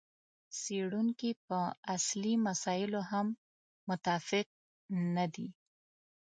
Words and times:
څېړونکي 0.59 1.31
په 1.47 1.59
اصلي 1.95 2.33
مسایلو 2.47 3.01
هم 3.11 3.27
متفق 3.87 4.47
نه 5.15 5.25
دي. 5.33 5.47